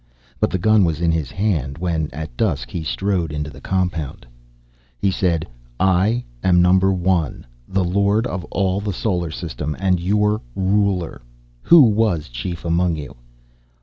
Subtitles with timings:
[0.39, 4.25] But the gun was in his hand when, at dusk, he strode into the compound.
[4.97, 5.47] He said,
[5.79, 11.21] "I am Number One, the Lord of all the Solar System, and your ruler.
[11.61, 13.15] Who was chief among you?"